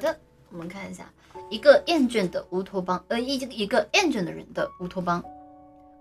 [0.00, 0.18] 的，
[0.50, 1.12] 我们看一下
[1.48, 5.22] 一个厌倦的乌托邦，呃，一一个厌倦的人的乌托邦。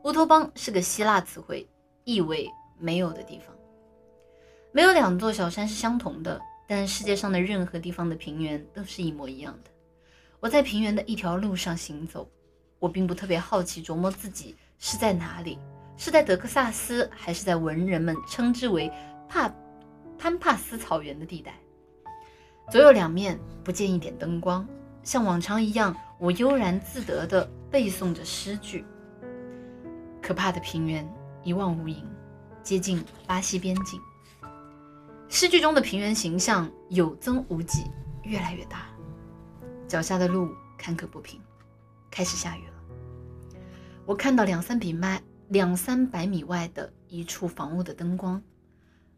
[0.04, 1.68] 乌托邦是个希腊词汇，
[2.06, 2.50] 意为
[2.80, 3.54] 没有的地方。
[4.72, 9.70] 没有两座小山是相同的，但世界上的任何地方的平原都是一模一样的。
[10.40, 12.30] 我在平原的一条路上行走，
[12.80, 15.60] 我并不特别好奇琢磨自己是在哪里，
[15.98, 18.90] 是在德克萨斯，还是在文人们称之为
[19.28, 19.54] 帕
[20.18, 21.54] 潘帕斯草原的地带。
[22.70, 24.68] 左右两面不见一点灯光，
[25.02, 28.86] 像往常一样，我悠然自得地背诵着诗句。
[30.22, 31.08] 可怕的平原
[31.44, 32.04] 一望无垠，
[32.62, 34.00] 接近巴西边境。
[35.28, 37.92] 诗句中的平原形象有增无减，
[38.24, 38.86] 越来越大。
[39.88, 41.42] 脚下的路坎坷不平，
[42.12, 42.74] 开始下雨了。
[44.06, 48.40] 我看到两三米外、两三百米外的一处房屋的灯光，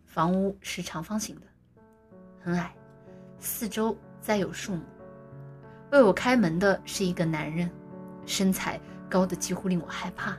[0.06, 1.42] 房屋是长方形的，
[2.42, 2.74] 很矮，
[3.42, 4.82] 四周栽有树木。
[5.92, 7.70] 为我开门的是一个男人，
[8.26, 10.38] 身材高的几乎令我害怕。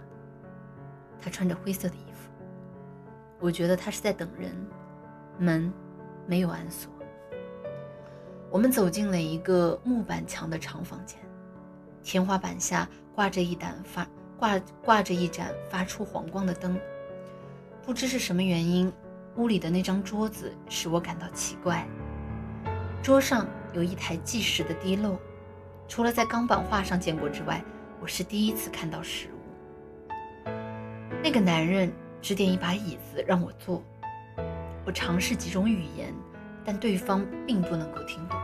[1.20, 2.30] 他穿着灰色的衣服，
[3.38, 4.54] 我觉得他是在等人。
[5.38, 5.72] 门
[6.26, 6.92] 没有安锁。
[8.50, 11.18] 我们走进了一个木板墙的长房间，
[12.02, 14.06] 天花板下挂着一盏发
[14.38, 16.78] 挂挂着一盏发出黄光的灯。
[17.82, 18.92] 不知是什么原因，
[19.36, 21.88] 屋里的那张桌子使我感到奇怪。
[23.02, 25.18] 桌上有一台计时的滴漏，
[25.88, 27.60] 除了在钢板画上见过之外，
[28.00, 30.50] 我是第一次看到实物。
[31.20, 33.82] 那个男人指点一把椅子让我坐。
[34.84, 36.14] 我尝试几种语言，
[36.64, 38.38] 但对方并不能够听懂。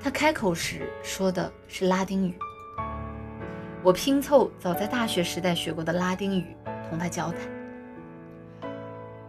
[0.00, 2.38] 他开口时说的是拉丁语。
[3.82, 6.56] 我拼凑早在大学时代学过的拉丁语
[6.88, 7.40] 同他交谈。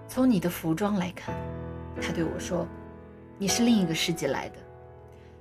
[0.08, 1.34] 从你的服装来看，
[2.00, 2.68] 他对我说，
[3.42, 4.58] 你是另一个世界来的。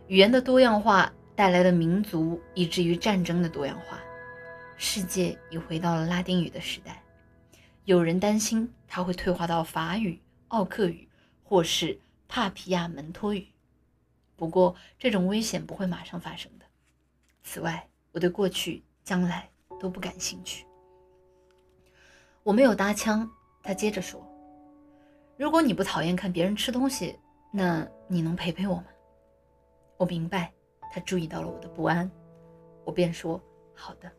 [0.06, 3.98] 语言的多样化带来了民族以至于战争的多样化。
[4.76, 7.02] 世界已回到了拉丁语的时代。
[7.84, 10.20] 有人担心它会退化到法语。
[10.48, 11.06] 奥克语，
[11.42, 13.48] 或是帕皮亚门托语。
[14.36, 16.64] 不过，这种危险不会马上发生的。
[17.42, 20.64] 此外，我对过去、将来都不感兴趣。
[22.44, 23.28] 我没有搭腔。
[23.62, 24.26] 他接着说
[25.36, 27.18] ：“如果你不讨厌看别人吃东西，
[27.50, 28.86] 那你能陪陪我吗？”
[29.96, 30.52] 我明白，
[30.92, 32.10] 他注意到了我的不安。
[32.84, 33.40] 我便说
[33.74, 34.10] ：“好的。”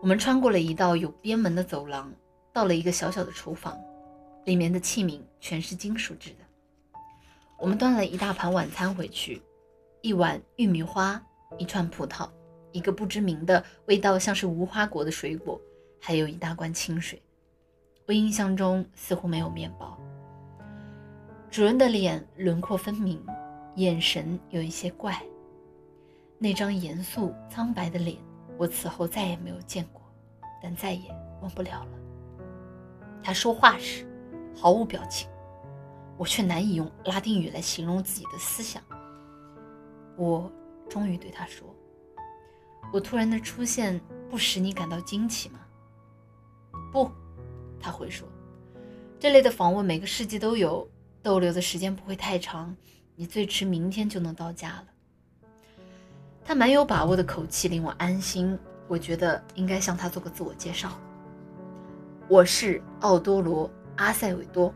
[0.00, 2.12] 我们穿过了一道有边门的走廊，
[2.52, 3.78] 到了一个小小的厨房。
[4.44, 6.36] 里面的器皿全是金属制的。
[7.58, 9.42] 我们端了一大盘晚餐回去，
[10.00, 11.22] 一碗玉米花，
[11.58, 12.26] 一串葡萄，
[12.72, 15.60] 一个不知名的、味道像是无花果的水果，
[16.00, 17.20] 还有一大罐清水。
[18.06, 19.98] 我印象中似乎没有面包。
[21.50, 23.24] 主人的脸轮廓分明，
[23.76, 25.20] 眼神有一些怪。
[26.38, 28.16] 那张严肃苍白的脸，
[28.56, 30.02] 我此后再也没有见过，
[30.62, 31.10] 但再也
[31.40, 31.90] 忘不了了。
[33.22, 34.04] 他说话时。
[34.60, 35.28] 毫无表情，
[36.16, 38.82] 我却难以用拉丁语来形容自己的思想。
[40.16, 40.50] 我
[40.88, 41.64] 终于对他说
[42.92, 45.60] ：“我突然的出现不使你感到惊奇吗
[46.90, 47.08] ？”“不。”
[47.78, 48.26] 他会说
[49.20, 50.84] ，“这类的访问每个世纪都有，
[51.22, 52.74] 逗留的时间不会太长，
[53.14, 54.84] 你最迟明天就能到家了。”
[56.44, 58.58] 他蛮有把握的口气令我安心。
[58.86, 60.98] 我觉得应该向他做个自我介绍。
[62.26, 63.70] 我是奥多罗。
[63.96, 64.72] 阿塞韦多，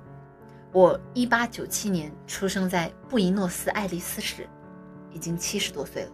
[0.73, 4.49] 我一八九七年出生在布宜诺斯艾利斯市，
[5.13, 6.13] 已经七十多岁了。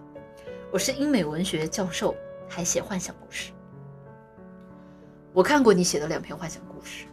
[0.71, 2.15] 我是英美文学教授，
[2.47, 3.51] 还写幻想故事。
[5.33, 7.07] 我看过你写的两篇幻想故事，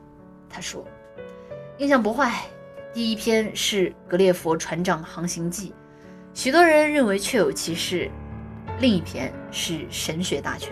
[0.49, 0.85] 他说，
[1.77, 2.45] 印象不坏。
[2.95, 5.71] 第一篇是《格列佛船长航行记》，
[6.33, 8.09] 许多人认为确有其事；
[8.79, 10.71] 另一篇是《神学大全》。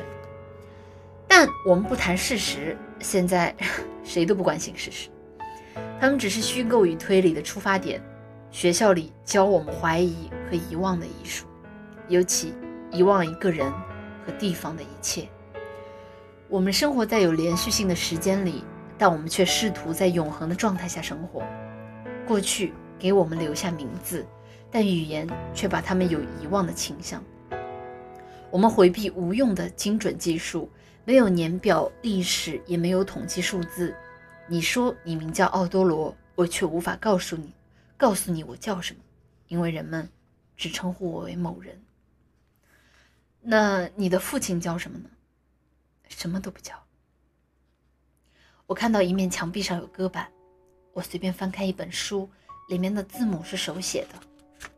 [1.28, 3.54] 但我们不谈事实，现在
[4.06, 5.10] 谁都不关心事实。
[6.00, 8.02] 他们只是虚构与推理的出发点。
[8.52, 11.46] 学校里教我们怀疑和遗忘的艺术，
[12.08, 12.54] 尤其
[12.90, 13.70] 遗忘一个人
[14.26, 15.28] 和地方的一切。
[16.48, 18.64] 我们生活在有连续性的时间里，
[18.98, 21.44] 但我们却试图在永恒的状态下生活。
[22.26, 24.26] 过去给我们留下名字，
[24.72, 27.24] 但语言却把他们有遗忘的倾向。
[28.50, 30.70] 我们回避无用的精准技术，
[31.06, 33.96] 没有年表、历史，也没有统计数字。
[34.48, 37.54] 你说你名叫奥多罗，我却无法告诉你，
[37.98, 39.00] 告诉你我叫什么，
[39.48, 40.08] 因为人们
[40.56, 41.82] 只称呼我为某人。
[43.42, 45.10] 那你的父亲叫什么呢？
[46.08, 46.76] 什么都不叫。
[48.66, 50.32] 我看到一面墙壁上有搁板，
[50.94, 52.30] 我随便翻开一本书，
[52.70, 54.20] 里面的字母是手写的。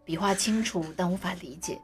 [0.03, 1.79] 笔画清楚，但无法理解。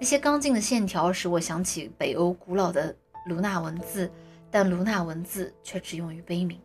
[0.00, 2.94] 那些刚劲的线条使我想起北欧古老的
[3.26, 4.10] 卢纳文字，
[4.50, 6.60] 但卢纳文字却只用于悲鸣。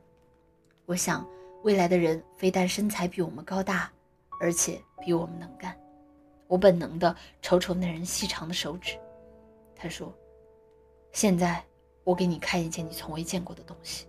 [0.86, 1.28] 我想，
[1.64, 3.92] 未来的人非但身材比我们高大，
[4.40, 5.76] 而且比我们能干。
[6.48, 8.98] 我本能地瞅瞅那人细长的手指。
[9.76, 10.14] 他说
[11.14, 11.64] ：“现在，
[12.04, 14.06] 我给你看一件你从未见过的东西。”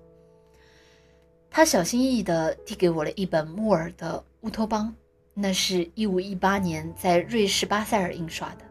[1.54, 4.92] 他小心翼翼地递给我了一本木耳的乌托邦，
[5.34, 8.64] 那是一五一八年在瑞士巴塞尔印刷的，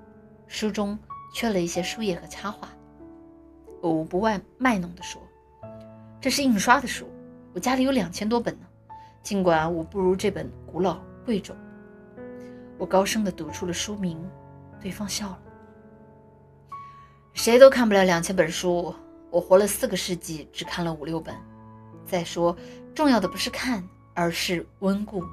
[0.48, 0.98] 书中
[1.32, 2.68] 缺了一些书页和插画。
[3.82, 5.22] 我不外卖弄地说
[6.20, 7.08] ：“这是印刷的书。”
[7.54, 8.66] 我家里有两千多本呢，
[9.22, 11.56] 尽管我不如这本古老贵重。
[12.80, 14.20] 我高声地读出了书名，
[14.82, 15.40] 对方笑了。
[17.34, 18.92] 谁都看不了两千本书，
[19.30, 21.36] 我活了四个世纪，只看了五六本。
[22.12, 22.54] 再说，
[22.94, 23.82] 重要的不是看，
[24.14, 25.24] 而是温故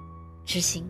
[0.46, 0.88] 知新。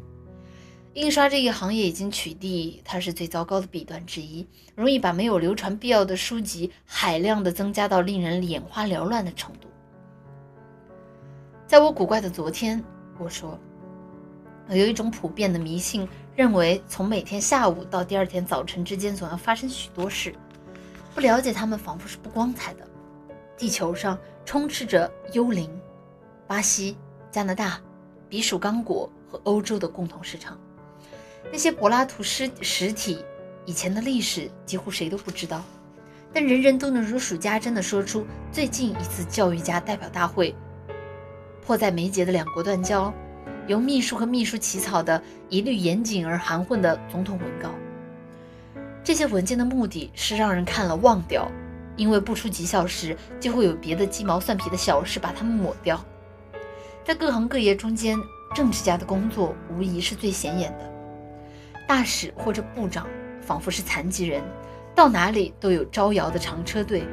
[0.93, 9.69] 印刷这一行业已经取缔，它是最糟糕的弊端之一，容易把没有流传必要的书籍海量的增加到令人眼花缭乱的程度。
[11.67, 12.85] 在我古怪的昨天，
[13.19, 13.59] 我说，
[14.69, 16.07] 有一种普遍的迷信，
[16.37, 20.35] 认为从每天下午到第二天早晨之间总要发生许多事，
[21.15, 22.87] 不了解他们仿佛是不光彩的。
[23.57, 24.17] 地球上
[24.49, 25.69] 充斥着幽灵，
[26.47, 26.97] 巴西、
[27.31, 27.79] 加拿大、
[28.31, 30.59] 比属刚果和欧洲的共同市场。
[31.53, 33.23] 那些柏拉图尸实体
[33.67, 35.63] 以前的历史几乎谁都不知道，
[36.33, 40.55] 但人人都能如数家珍地说出最近一次教育家代表大会。
[41.67, 43.13] 迫在眉睫的两国断交，
[43.67, 47.69] 由秘书和秘书起草的一律严谨而含混的总统文告。
[49.05, 51.47] 这些文件的目的是让人看了忘掉，
[51.99, 56.03] 因为不出几小时就会有别的鸡毛蒜皮的小事把它们抹掉。
[57.05, 58.17] 在各行各业中间，
[58.55, 60.91] 政治家的工作无疑是最显眼的。
[61.87, 63.07] 大使或者部长
[63.43, 64.43] 仿佛是残疾人，
[64.95, 67.05] 到哪里都有招摇的长车队，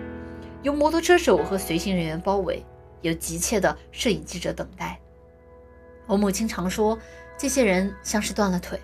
[0.61, 2.63] 由摩托车手和随行人员包围。
[3.01, 4.99] 有急切的摄影记者等待。
[6.07, 6.97] 我母亲常说，
[7.37, 8.79] 这些人像是断了腿。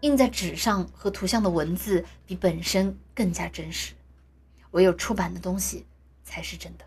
[0.00, 3.94] 印在纸上和图像的文字比本身更加真实，
[4.72, 5.86] 唯有出版的东西
[6.22, 6.84] 才是真的。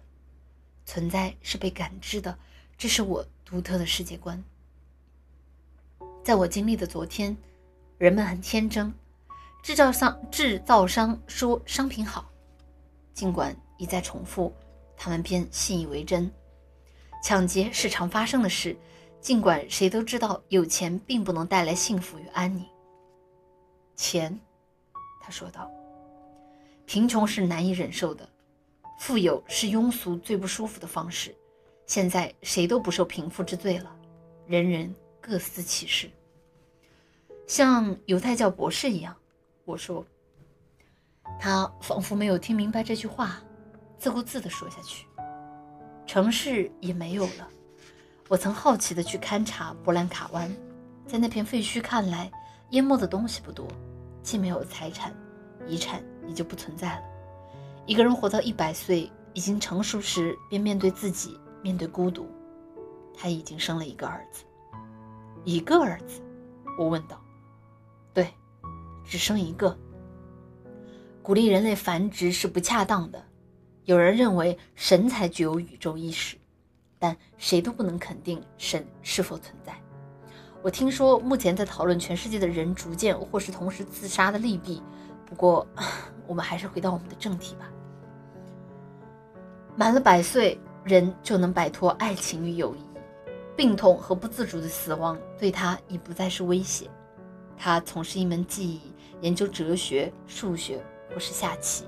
[0.86, 2.38] 存在是被感知的，
[2.78, 4.44] 这是我独特的世界观。
[6.24, 7.36] 在我经历的昨天，
[7.98, 8.94] 人们很天真，
[9.64, 12.30] 制造商制造商说商品好，
[13.14, 14.54] 尽管一再重复。
[14.98, 16.32] 他们便信以为真。
[17.24, 18.78] 抢劫是常发生的事，
[19.20, 22.66] 尽管谁都知道有钱并不能带来幸福与安宁。
[23.96, 24.40] 钱，
[25.20, 25.70] 他说道，
[26.86, 28.28] 贫穷是难以忍受的，
[29.00, 31.36] 富有是庸俗最不舒服的方式。
[31.86, 33.96] 现在谁都不受贫富之罪了，
[34.48, 36.10] 人人各司其事。
[37.48, 39.16] 像犹太教博士一样，
[39.66, 40.06] 我说。
[41.40, 43.42] 他仿佛没有听明白这句话。
[43.98, 45.08] 自顾自地说下去。
[46.06, 47.50] 城市也没有了。
[48.28, 50.56] 我曾好奇地去勘察波兰卡湾，
[51.08, 52.32] 在那片废墟看来，
[52.72, 53.68] 淹没的东西不多，
[54.22, 55.16] 既没有财产，
[55.68, 57.04] 遗产也就不存在了。
[57.86, 62.28] 一个人活到一百岁，已经成熟时，便面对自己，面对孤独。
[63.18, 64.44] 他已经生了一个儿子，
[65.44, 66.22] 一个儿子？
[66.78, 67.22] 我问道。
[68.14, 68.34] 对，
[69.04, 69.78] 只生一个。
[71.22, 73.24] 鼓励人类繁殖是不恰当的。
[73.86, 76.38] 有人认为神才具有宇宙意识，
[76.98, 79.74] 但谁都不能肯定神是否存在。
[80.62, 84.82] 我听说目前在讨论全世界的人逐渐或是同时自杀的利弊。
[85.26, 85.68] 不过，
[86.28, 87.70] 我们还是回到我们的正题吧。
[89.76, 92.80] 满了百岁，人就能摆脱爱情与友谊，
[93.56, 96.90] 病痛和不自主的死亡对他已不再是威胁。
[97.58, 98.82] 他从事一门技艺，
[99.22, 101.86] 研究哲学、数学或是下棋。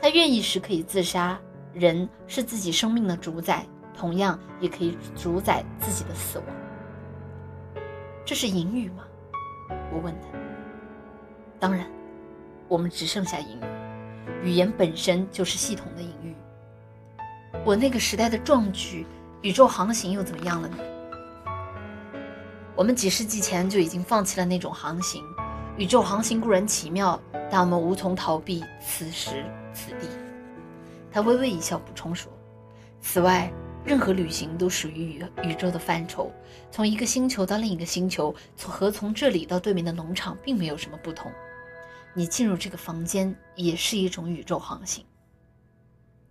[0.00, 1.38] 他愿意时可以自杀。
[1.74, 6.46] 人是自己生命的主宰，同样也可以主宰自己的死亡。
[8.24, 9.04] 这是隐语吗？
[9.92, 10.38] 我问他。
[11.60, 11.86] 当然，
[12.68, 13.64] 我们只剩下隐语。
[14.42, 16.34] 语言本身就是系统的隐喻。
[17.64, 19.06] 我那个时代的壮举，
[19.42, 20.76] 宇宙航行又怎么样了呢？
[22.76, 25.24] 我们几世纪前就已经放弃了那种航行。
[25.78, 27.20] 宇宙航行固然奇妙，
[27.50, 29.44] 但我们无从逃避此时。
[29.72, 30.08] 此地，
[31.12, 32.32] 他微微一笑，补充说
[33.00, 33.52] ：“此外，
[33.84, 36.32] 任何旅行都属于宇宇宙的范畴。
[36.70, 41.30] 从一个星球到另一个星球，从和从这里到对面的农场，并没有什么不同。
[42.16, 45.04] 你进入这个房间，也是一种宇宙航行。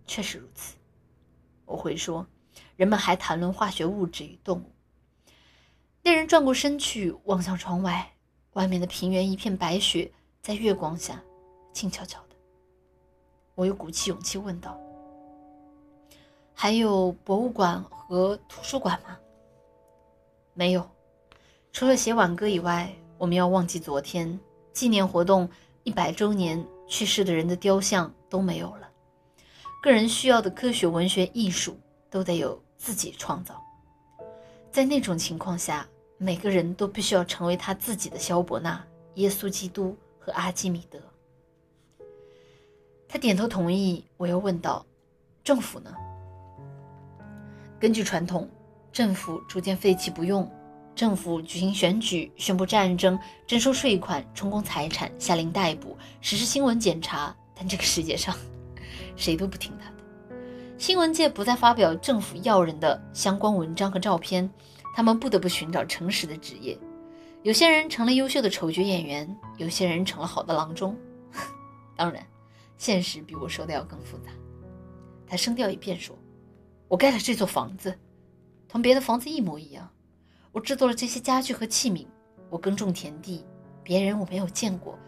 [0.04, 0.74] 确实如此。”
[1.64, 2.26] 我会说
[2.74, 4.72] ：“人们还谈论化学物质与动物。”
[6.02, 8.12] 那人转过身去，望向窗外。
[8.54, 10.10] 外面的平原一片白雪，
[10.42, 11.22] 在月光下
[11.72, 12.36] 静悄悄的。
[13.54, 14.76] 我又鼓起勇气问道
[16.52, 19.16] ：“还有博物馆和图书馆吗
[20.52, 20.88] ？”“没有，
[21.72, 24.40] 除了写挽歌以外，我们要忘记昨天。
[24.72, 25.48] 纪念活动
[25.86, 28.90] 一百周年，去世的人的雕像都没有了。
[29.80, 31.78] 个人需要的科学、文学、艺术，
[32.10, 33.62] 都得有自己创造。
[34.70, 35.86] 在那种情况下。”
[36.18, 38.82] 每个人都必须要成为他自己的肖伯纳、
[39.16, 40.98] 耶稣基督和阿基米德。
[43.06, 44.02] 他点头同意。
[44.16, 44.86] 我又问道
[45.44, 45.94] ：“政府呢？”
[47.78, 48.48] 根据传统，
[48.90, 50.50] 政府逐渐废弃不用。
[50.96, 57.36] 政府举行选举，宣布战争，征收税款，充公财产，下令逮捕，实施新闻检查。
[57.54, 58.34] 但这个世界上，
[59.14, 59.96] 谁都不听他的。
[60.78, 64.50] 新闻界不再发表政府要人的相关文章和照片。
[64.94, 66.78] 他们不得不寻找诚实的职业，
[67.42, 70.96] 有些人成了优秀的丑角演员，有些人成了好的郎中。
[71.94, 72.26] 当然，
[72.78, 74.30] 现实比我说的要更复杂。
[75.26, 76.16] 他声调一变说
[76.88, 77.94] ：“我盖了这座房子，
[78.66, 79.86] 同别的房子一模一样。
[80.56, 82.06] 我制作了这些家具和器皿，
[82.48, 83.44] 我耕种田地，
[83.82, 84.98] 别人我没有见过，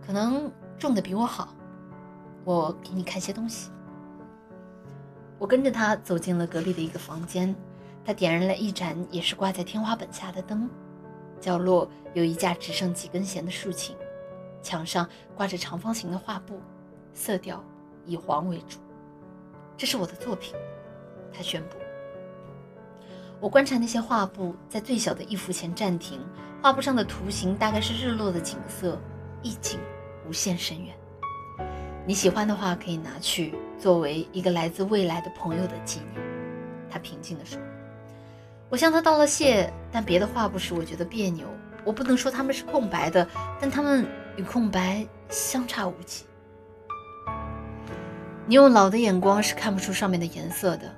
[0.00, 1.54] 可能种的比我好。
[2.44, 3.70] 我给你看些东西。”
[5.38, 7.54] 我跟着他走进了隔壁的一个房间。
[8.06, 10.70] 他点燃了一盏也是挂在天花板下的灯，
[11.40, 13.94] 角落有一架只剩几根弦的竖琴，
[14.62, 16.58] 墙上挂着长方形的画布，
[17.12, 17.62] 色调
[18.06, 18.78] 以黄为主。
[19.76, 20.54] 这是我的作品，
[21.34, 21.76] 他宣布。
[23.40, 26.20] 我观察那些画布，在最小的一幅前暂停。
[26.62, 28.98] 画布上的图形大概是日落的景色，
[29.42, 29.78] 意境
[30.26, 30.94] 无限深远。
[32.06, 36.24] 你喜欢的话，可以拿去作为一个来自未来的朋友的纪念。
[36.90, 37.60] 他平静地说。
[38.68, 41.46] 我向他道了谢，但别的画布使我觉得别扭。
[41.84, 43.28] 我不能说它们是空白的，
[43.60, 44.04] 但它们
[44.36, 46.24] 与空白相差无几。
[48.44, 50.92] 你用老的眼光是看不出上面的颜色的。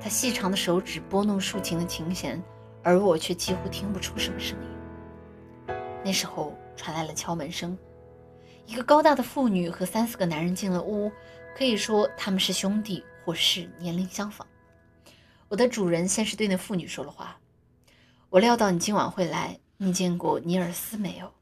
[0.00, 2.42] 他细长的手指拨弄竖琴的琴弦，
[2.82, 5.76] 而我却几乎听不出什么声音。
[6.04, 7.76] 那时候传来了敲门声，
[8.64, 11.10] 一个高大的妇女和三四个男人进了屋，
[11.56, 14.46] 可以说他们是兄弟或是年龄相仿。
[15.48, 17.38] 我的主人先是对那妇女说了话
[18.30, 19.58] ：“我料到你今晚会来。
[19.80, 21.32] 你见过尼尔斯没有？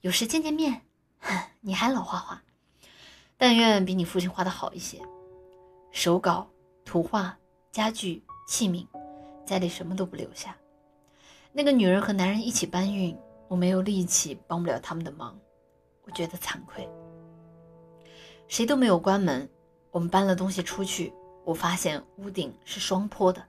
[0.00, 0.82] 有时见见面。
[1.60, 2.42] 你还老画画，
[3.36, 5.00] 但愿比你父亲画的好一些。
[5.90, 6.48] 手稿、
[6.84, 7.36] 图画、
[7.76, 8.86] 家具、器皿，
[9.44, 10.56] 家里什么都不留下。
[11.52, 13.14] 那个女人和男人一起搬运，
[13.48, 15.38] 我没有力气帮不了他们的忙，
[16.04, 16.88] 我觉得惭愧。
[18.48, 19.46] 谁都没有关门，
[19.90, 21.12] 我们搬了东西出去。”
[21.44, 23.44] 我发现屋顶是双坡的。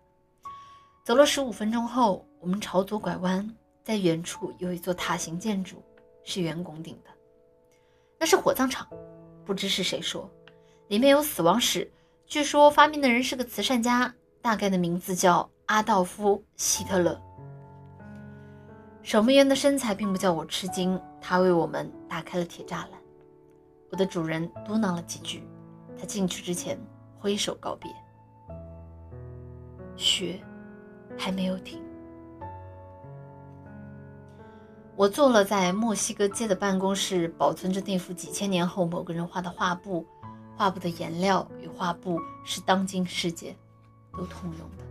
[1.06, 3.50] 走了十五分钟后，我们朝左拐弯，
[3.82, 5.82] 在远处有一座塔形建筑，
[6.26, 7.10] 是圆拱顶的。
[8.20, 8.86] 那是火葬场，
[9.46, 10.30] 不知是谁说，
[10.90, 11.90] 里面有死亡史。
[12.28, 14.14] 据说发明的人是个慈善家，
[14.48, 17.22] 大概的名字叫阿道夫·希特勒。
[19.04, 22.92] 守门员的身材并不叫我吃惊，他为我们打开了铁栅栏。
[23.92, 25.46] 我的主人嘟囔了几句，
[26.00, 26.80] 他进去之前。
[27.20, 27.92] 挥手告别，
[29.98, 30.40] 雪
[31.18, 31.84] 还没有停。
[34.96, 40.06] 我坐了在墨西哥街的办公室，保存着那幅几千年后某个人画的画布。
[40.56, 43.54] 画布的颜料与画布是当今世界
[44.18, 44.84] 都通用的。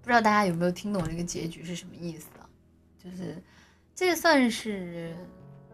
[0.00, 2.48] 不知道大家有没有听懂这个结局是什么意思啊？
[2.96, 3.42] 就是
[3.94, 5.14] 这算是。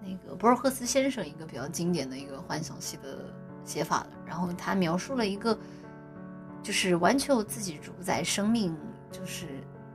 [0.04, 3.32] 那个博尔赫斯先生一个比较经典的一个幻想系的
[3.64, 5.56] 写法了，然后他描述了一个
[6.60, 8.76] 就是完全有自己主宰生命
[9.12, 9.46] 就是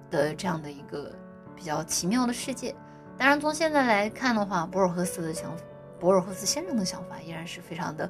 [0.09, 1.13] 的这样的一个
[1.57, 2.73] 比较奇妙的世界。
[3.17, 5.53] 当然，从现在来看的话，博尔赫斯的想，
[5.99, 8.09] 博尔赫斯先生的想法依然是非常的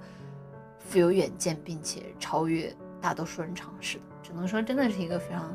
[0.89, 4.03] 富有远见，并且超越大多数人尝试的。
[4.23, 5.53] 只能说，真的是一个非常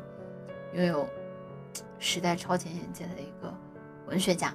[0.74, 1.08] 拥有
[1.98, 3.52] 时代超前眼界的一个
[4.06, 4.54] 文学家。